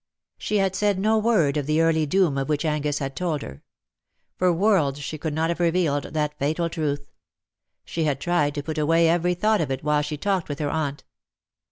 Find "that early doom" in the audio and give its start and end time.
1.67-2.35